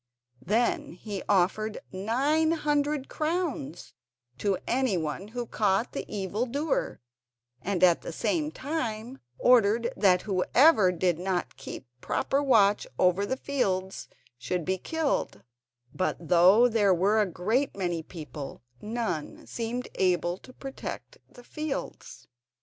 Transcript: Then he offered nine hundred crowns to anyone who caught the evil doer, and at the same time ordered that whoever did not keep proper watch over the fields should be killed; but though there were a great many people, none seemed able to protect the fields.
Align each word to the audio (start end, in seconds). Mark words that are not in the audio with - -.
Then 0.41 0.93
he 0.93 1.21
offered 1.29 1.77
nine 1.91 2.53
hundred 2.53 3.07
crowns 3.07 3.93
to 4.39 4.57
anyone 4.65 5.27
who 5.27 5.45
caught 5.45 5.91
the 5.91 6.11
evil 6.11 6.47
doer, 6.47 6.99
and 7.61 7.83
at 7.83 8.01
the 8.01 8.11
same 8.11 8.49
time 8.49 9.19
ordered 9.37 9.93
that 9.95 10.23
whoever 10.23 10.91
did 10.91 11.19
not 11.19 11.55
keep 11.55 11.85
proper 12.01 12.41
watch 12.41 12.87
over 12.97 13.27
the 13.27 13.37
fields 13.37 14.09
should 14.39 14.65
be 14.65 14.79
killed; 14.79 15.43
but 15.93 16.17
though 16.19 16.67
there 16.67 16.95
were 16.95 17.21
a 17.21 17.27
great 17.29 17.77
many 17.77 18.01
people, 18.01 18.63
none 18.81 19.45
seemed 19.45 19.87
able 19.93 20.39
to 20.39 20.51
protect 20.51 21.19
the 21.31 21.43
fields. 21.43 22.27